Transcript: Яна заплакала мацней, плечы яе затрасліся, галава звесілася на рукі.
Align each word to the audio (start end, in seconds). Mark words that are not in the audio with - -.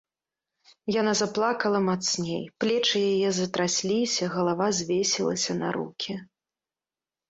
Яна 1.01 1.13
заплакала 1.21 1.83
мацней, 1.91 2.43
плечы 2.65 2.97
яе 3.13 3.29
затрасліся, 3.43 4.23
галава 4.35 4.67
звесілася 4.83 5.51
на 5.63 5.67
рукі. 5.81 6.23